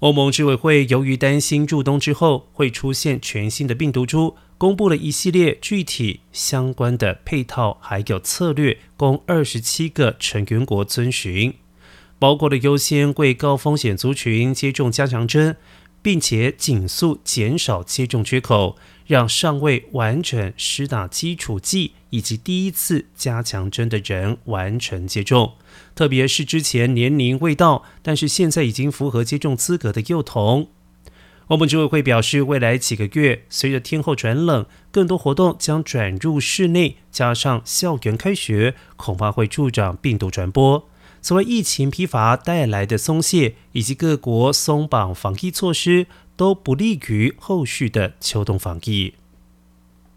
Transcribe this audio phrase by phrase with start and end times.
[0.00, 11.54] 欧盟执委会由于担心入冬之后会出现全新的病毒株，公布了一系列具体相关的配套还有策略，供二十七个成员国遵循，
[12.18, 15.56] 包括了优先为高风险族群接种加强针，
[16.06, 18.76] 并且紧速减少接种缺口。
[19.08, 25.54] 让尚未完成施打基础剂以及第一次加强针的人完成接种，
[25.96, 30.68] 特别是之前年龄未到，但是现在已经符合接种资格的幼童。
[31.48, 40.88] 欧盟执委会表示，未来几个月随着天候转冷，更多活动将转入室内，加上校园开学，恐怕会助长病毒传播。
[41.26, 46.06] 此外，疫情疲乏带来的松懈，以及各国松绑防疫措施。
[46.36, 49.14] 都不利于后续的秋冬防疫。